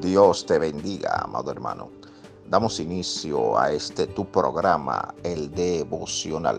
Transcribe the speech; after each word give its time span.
Dios 0.00 0.46
te 0.46 0.58
bendiga, 0.58 1.14
amado 1.24 1.50
hermano. 1.50 1.90
Damos 2.48 2.80
inicio 2.80 3.58
a 3.58 3.70
este 3.70 4.06
tu 4.06 4.24
programa, 4.24 5.14
el 5.24 5.50
devocional, 5.50 6.58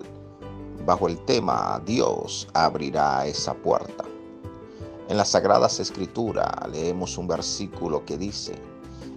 bajo 0.85 1.07
el 1.07 1.17
tema 1.25 1.81
Dios 1.83 2.47
abrirá 2.53 3.25
esa 3.25 3.55
puerta. 3.55 4.05
En 5.09 5.17
las 5.17 5.29
Sagradas 5.29 5.79
Escrituras 5.79 6.51
leemos 6.71 7.17
un 7.17 7.27
versículo 7.27 8.05
que 8.05 8.15
dice 8.15 8.53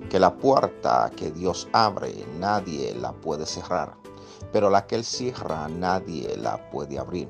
que 0.08 0.18
la 0.18 0.34
puerta 0.34 1.10
que 1.14 1.30
Dios 1.30 1.68
abre 1.72 2.24
nadie 2.38 2.94
la 2.94 3.12
puede 3.12 3.44
cerrar, 3.44 3.94
pero 4.52 4.70
la 4.70 4.86
que 4.86 4.94
Él 4.94 5.04
cierra 5.04 5.68
nadie 5.68 6.34
la 6.38 6.70
puede 6.70 6.98
abrir 6.98 7.28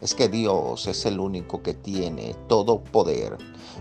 es 0.00 0.14
que 0.14 0.28
Dios 0.28 0.86
es 0.86 1.06
el 1.06 1.18
único 1.18 1.62
que 1.62 1.74
tiene 1.74 2.34
todo 2.48 2.82
poder 2.82 3.36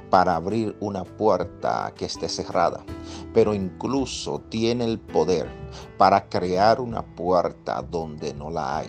para 0.10 0.36
abrir 0.36 0.76
una 0.80 1.04
puerta 1.04 1.94
que 1.96 2.06
esté 2.06 2.30
cerrada, 2.30 2.84
pero 3.34 3.54
incluso 3.54 4.42
tiene 4.50 4.86
el 4.86 5.00
poder 5.00 5.48
para 5.98 6.28
crear 6.30 6.80
una 6.80 7.04
puerta 7.04 7.82
donde 7.82 8.34
no 8.34 8.50
la 8.50 8.78
hay. 8.78 8.88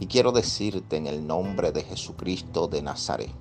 Y 0.00 0.06
quiero 0.06 0.32
decirte 0.32 0.96
en 0.96 1.06
el 1.06 1.26
nombre 1.26 1.72
de 1.72 1.82
Jesucristo 1.82 2.68
de 2.68 2.82
Nazaret, 2.82 3.32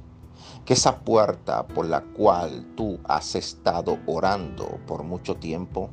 que 0.66 0.74
esa 0.74 1.00
puerta 1.00 1.68
por 1.68 1.86
la 1.86 2.02
cual 2.02 2.74
tú 2.76 3.00
has 3.06 3.36
estado 3.36 3.98
orando 4.06 4.80
por 4.86 5.04
mucho 5.04 5.36
tiempo, 5.36 5.90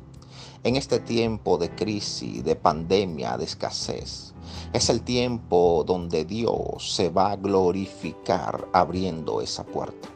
en 0.63 0.75
este 0.75 0.99
tiempo 0.99 1.57
de 1.57 1.69
crisis, 1.69 2.43
de 2.43 2.55
pandemia, 2.55 3.37
de 3.37 3.45
escasez, 3.45 4.33
es 4.73 4.89
el 4.89 5.01
tiempo 5.03 5.83
donde 5.85 6.25
Dios 6.25 6.95
se 6.95 7.09
va 7.09 7.31
a 7.31 7.35
glorificar 7.35 8.67
abriendo 8.73 9.41
esa 9.41 9.63
puerta. 9.63 10.09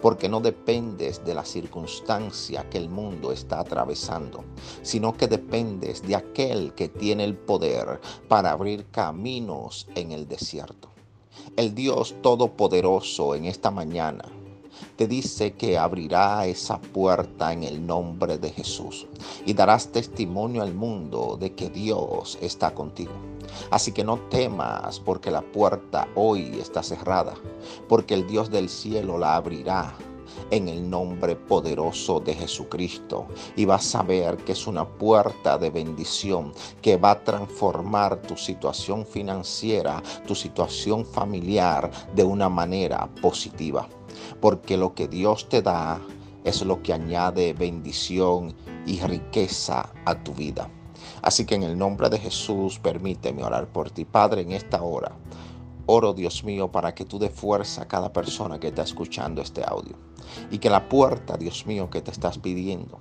Porque 0.00 0.28
no 0.28 0.40
dependes 0.40 1.24
de 1.24 1.34
la 1.34 1.44
circunstancia 1.44 2.68
que 2.70 2.78
el 2.78 2.88
mundo 2.88 3.32
está 3.32 3.60
atravesando, 3.60 4.44
sino 4.82 5.12
que 5.14 5.26
dependes 5.26 6.02
de 6.02 6.14
aquel 6.14 6.74
que 6.74 6.88
tiene 6.88 7.24
el 7.24 7.36
poder 7.36 8.00
para 8.28 8.52
abrir 8.52 8.86
caminos 8.90 9.88
en 9.94 10.12
el 10.12 10.28
desierto. 10.28 10.90
El 11.56 11.74
Dios 11.74 12.14
Todopoderoso 12.22 13.34
en 13.34 13.46
esta 13.46 13.70
mañana 13.70 14.24
te 14.96 15.06
dice 15.06 15.52
que 15.52 15.78
abrirá 15.78 16.46
esa 16.46 16.80
puerta 16.80 17.52
en 17.52 17.64
el 17.64 17.86
nombre 17.86 18.38
de 18.38 18.50
Jesús 18.50 19.06
y 19.46 19.54
darás 19.54 19.88
testimonio 19.88 20.62
al 20.62 20.74
mundo 20.74 21.36
de 21.38 21.52
que 21.54 21.70
Dios 21.70 22.38
está 22.40 22.74
contigo. 22.74 23.12
Así 23.70 23.92
que 23.92 24.04
no 24.04 24.18
temas 24.28 25.00
porque 25.00 25.30
la 25.30 25.42
puerta 25.42 26.08
hoy 26.14 26.58
está 26.60 26.82
cerrada, 26.82 27.34
porque 27.88 28.14
el 28.14 28.26
Dios 28.26 28.50
del 28.50 28.68
cielo 28.68 29.18
la 29.18 29.36
abrirá 29.36 29.94
en 30.50 30.68
el 30.68 30.88
nombre 30.88 31.36
poderoso 31.36 32.20
de 32.20 32.34
Jesucristo 32.34 33.26
y 33.56 33.64
vas 33.64 33.94
a 33.94 34.02
ver 34.02 34.36
que 34.38 34.52
es 34.52 34.66
una 34.66 34.86
puerta 34.86 35.58
de 35.58 35.70
bendición 35.70 36.52
que 36.82 36.96
va 36.96 37.12
a 37.12 37.24
transformar 37.24 38.20
tu 38.22 38.36
situación 38.36 39.06
financiera, 39.06 40.02
tu 40.26 40.34
situación 40.34 41.04
familiar 41.04 41.90
de 42.14 42.24
una 42.24 42.48
manera 42.48 43.08
positiva 43.20 43.88
porque 44.40 44.76
lo 44.76 44.94
que 44.94 45.08
Dios 45.08 45.48
te 45.48 45.62
da 45.62 46.00
es 46.44 46.62
lo 46.62 46.82
que 46.82 46.92
añade 46.92 47.52
bendición 47.52 48.54
y 48.86 49.00
riqueza 49.00 49.90
a 50.04 50.22
tu 50.22 50.32
vida. 50.32 50.68
Así 51.22 51.44
que 51.44 51.54
en 51.54 51.62
el 51.62 51.76
nombre 51.76 52.08
de 52.08 52.18
Jesús, 52.18 52.78
permíteme 52.78 53.44
orar 53.44 53.66
por 53.66 53.90
ti, 53.90 54.04
Padre, 54.04 54.42
en 54.42 54.52
esta 54.52 54.82
hora. 54.82 55.12
Oro, 55.90 56.12
Dios 56.12 56.44
mío, 56.44 56.70
para 56.70 56.94
que 56.94 57.06
tú 57.06 57.18
dé 57.18 57.30
fuerza 57.30 57.80
a 57.82 57.88
cada 57.88 58.12
persona 58.12 58.60
que 58.60 58.68
está 58.68 58.82
escuchando 58.82 59.40
este 59.40 59.64
audio. 59.64 59.96
Y 60.50 60.58
que 60.58 60.68
la 60.68 60.86
puerta, 60.86 61.38
Dios 61.38 61.64
mío, 61.64 61.88
que 61.88 62.02
te 62.02 62.10
estás 62.10 62.36
pidiendo, 62.36 63.00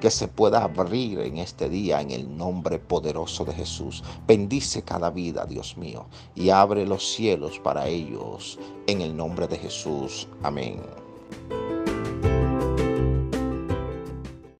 que 0.00 0.08
se 0.08 0.28
pueda 0.28 0.62
abrir 0.62 1.18
en 1.18 1.38
este 1.38 1.68
día 1.68 2.00
en 2.00 2.12
el 2.12 2.36
nombre 2.36 2.78
poderoso 2.78 3.44
de 3.44 3.54
Jesús. 3.54 4.04
Bendice 4.28 4.82
cada 4.82 5.10
vida, 5.10 5.46
Dios 5.46 5.76
mío, 5.76 6.06
y 6.36 6.50
abre 6.50 6.86
los 6.86 7.12
cielos 7.12 7.58
para 7.58 7.88
ellos 7.88 8.56
en 8.86 9.00
el 9.00 9.16
nombre 9.16 9.48
de 9.48 9.58
Jesús. 9.58 10.28
Amén. 10.44 10.80